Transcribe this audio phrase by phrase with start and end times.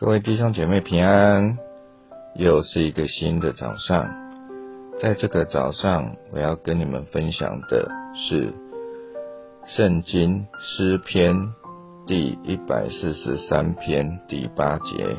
[0.00, 1.58] 各位弟兄姐妹平安，
[2.34, 4.08] 又是一个新的早上。
[4.98, 8.50] 在这个早上，我要跟你们分享的是
[9.66, 11.36] 圣经诗篇
[12.06, 15.18] 第一百四十三篇第八节。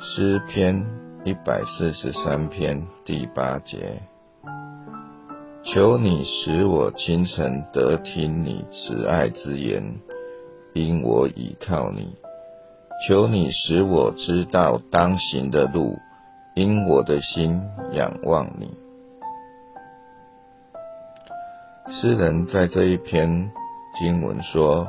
[0.00, 0.84] 诗篇
[1.24, 4.02] 一百四十三篇第八节，
[5.62, 9.94] 求你使我清晨得听你慈爱之言。
[10.72, 12.14] 因我倚靠你，
[13.06, 15.98] 求你使我知道当行的路，
[16.54, 18.70] 因我的心仰望你。
[21.88, 23.50] 诗人在这一篇
[23.98, 24.86] 经文说，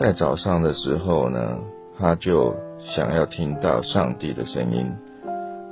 [0.00, 1.58] 在早上的时候呢，
[1.98, 4.90] 他就想要听到上帝的声音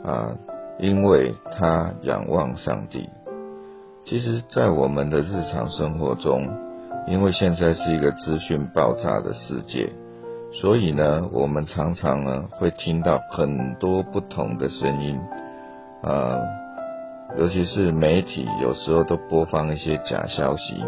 [0.05, 0.37] 啊，
[0.79, 3.09] 因为他仰望上帝。
[4.05, 6.47] 其实，在我们的日常生活中，
[7.09, 9.89] 因为现在是一个资讯爆炸的世界，
[10.53, 15.19] 所以呢，我们常常呢会听到很多不同的声音，
[16.03, 16.39] 啊，
[17.39, 20.83] 尤其是媒体有时候都播放一些假消息，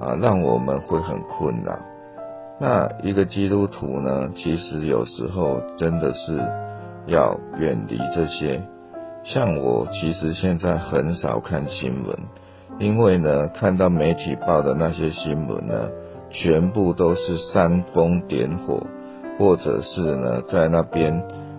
[0.00, 1.78] 啊，让我们会很困扰。
[2.58, 6.38] 那一个基督徒呢，其实有时候真的是
[7.06, 8.60] 要远离这些。
[9.24, 12.16] 像我，其实现在很少看新闻。
[12.78, 15.88] 因为呢，看到媒体报的那些新闻呢，
[16.30, 18.82] 全部都是煽风点火，
[19.38, 21.14] 或者是呢在那边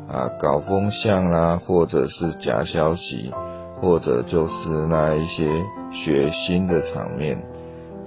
[0.09, 3.31] 啊搞风向啦，或者是假消息，
[3.81, 5.49] 或者就是那一些
[5.91, 7.37] 血腥的场面，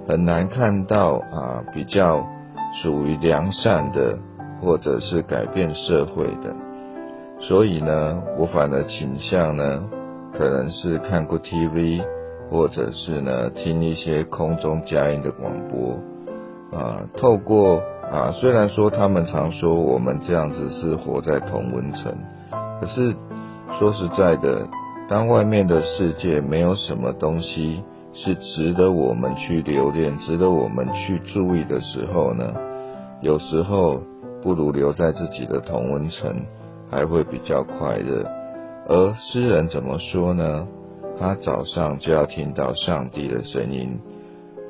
[0.07, 2.23] 很难看到啊比较
[2.83, 4.19] 属于良善的，
[4.61, 6.55] 或者是改变社会的。
[7.41, 9.83] 所以呢，我反而倾向呢，
[10.37, 12.03] 可能是看过 TV。
[12.49, 15.99] 或者是呢，听一些空中佳音的广播
[16.77, 22.11] 啊，透过啊，虽然说他们常说我们这样子是活在同温层，
[22.81, 23.15] 可是
[23.77, 24.67] 说实在的，
[25.09, 27.83] 当外面的世界没有什么东西
[28.13, 32.53] 是值得我们去留恋、值得我们去注意的时候呢，
[33.21, 34.01] 有时候
[34.41, 36.35] 不如留在自己的同温层，
[36.89, 38.25] 还会比较快乐。
[38.87, 40.67] 而诗人怎么说呢？
[41.19, 43.99] 他早上就要听到上帝的声音，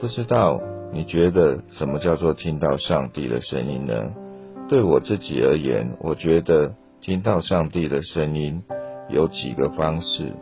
[0.01, 0.59] 不知道
[0.91, 3.93] 你觉得什么叫做听到上帝的声音呢？
[4.67, 8.63] 对我自己而言，我觉得听到上帝的声音
[9.09, 10.33] 有几个方式，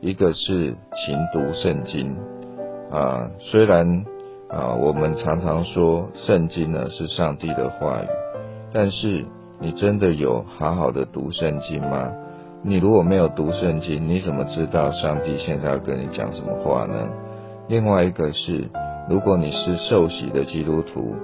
[0.00, 2.16] 一个是勤读圣经
[2.90, 4.06] 啊，虽然
[4.48, 8.06] 啊我们常常说圣经呢是上帝的话语，
[8.72, 9.24] 但是
[9.60, 12.10] 你真的有好好的读圣经吗？
[12.64, 17.08] 你如果没有读圣经，你怎么知道上帝现在要跟你讲什么话呢？
[17.66, 18.70] 另外一个是，
[19.10, 21.16] 如果你是受洗的基督徒，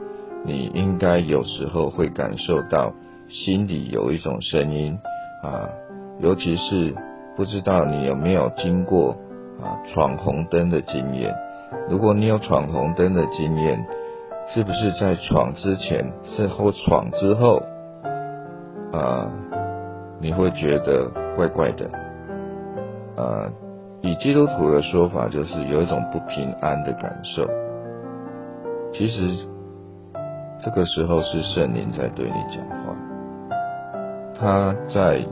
[0.45, 2.93] 你应该有时候会感受到
[3.29, 4.99] 心里有一种声音
[5.45, 5.71] 啊，
[6.19, 6.93] 尤其是
[7.37, 9.13] 不知道你有没有经过
[9.63, 11.33] 啊闯红灯的经验。
[11.89, 13.87] 如果你有闯红灯的经验，
[14.53, 17.63] 是不是在闯之前，是或闯之后
[18.91, 19.31] 啊，
[20.21, 21.28] 你会觉得？
[21.39, 21.89] 怪怪的，
[23.17, 23.49] 呃，
[24.01, 27.47] 以基督徒的说法，就是有一种不平安的感受。
[28.93, 29.47] 其实
[30.61, 32.97] 这个时候是圣灵在对你讲话，
[34.37, 35.25] 他在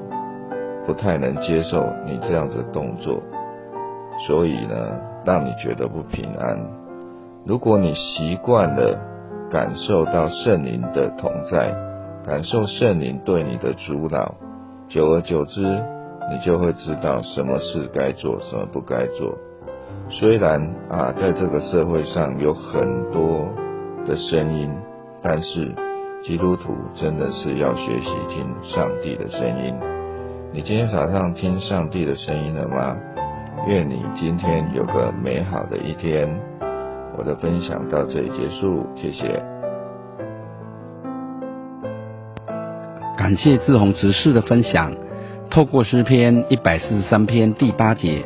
[0.86, 3.20] 不太能接受你这样的动作，
[4.28, 6.56] 所以呢，让你觉得不平安。
[7.44, 8.96] 如果你习惯了
[9.50, 11.74] 感受到圣灵的同在，
[12.24, 14.36] 感受圣灵对你的主导，
[14.88, 15.95] 久而久之。
[16.30, 19.36] 你就会知道什么事该做，什么不该做。
[20.08, 23.48] 虽然啊，在这个社会上有很多
[24.06, 24.70] 的声音，
[25.22, 25.74] 但是
[26.22, 29.74] 基督徒真的是要学习听上帝的声音。
[30.52, 32.96] 你今天早上听上帝的声音了吗？
[33.66, 36.28] 愿你今天有个美好的一天。
[37.18, 39.42] 我的分享到这里结束，谢谢。
[43.16, 45.05] 感谢志宏执事的分享。
[45.50, 48.24] 透过诗篇一百四十三篇第八节，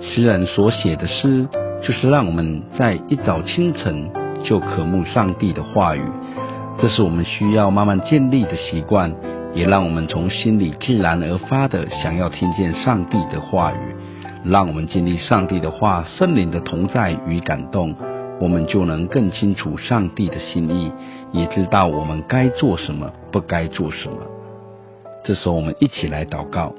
[0.00, 1.46] 诗人所写的诗，
[1.80, 4.10] 就是让我们在一早清晨
[4.42, 6.02] 就渴慕上帝的话语。
[6.78, 9.14] 这是我们需要慢慢建立的习惯，
[9.54, 13.94] 也让我们从心里自然而发的想要听见上帝的话语。
[14.44, 17.94] 让我们经历上帝的话、圣灵的同在与感动，
[18.40, 20.90] 我们就能更清楚上帝的心意，
[21.32, 24.33] 也知道我们该做什么，不该做什么。
[25.24, 26.74] 这时候，我们一起来祷告，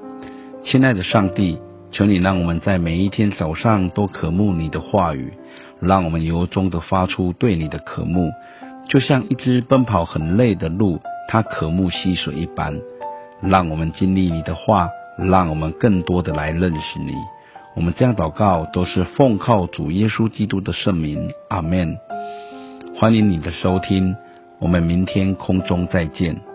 [0.63, 1.57] 亲爱的上帝，
[1.89, 5.33] 求你让我们在每一天早上都渴慕你的话语，
[5.80, 8.30] 让我们由衷的发出对你的渴慕，
[8.88, 12.80] 就像一只奔跑很累的鹿，它渴慕溪水一般。
[13.42, 17.13] 让我们经历你的话，让我们更多的来认识你。
[17.75, 21.97] 我们这样祷告，都是奉靠主耶稣基督的圣名，阿门。
[22.95, 24.15] 欢迎你的收听，
[24.59, 26.55] 我们明天空中再见。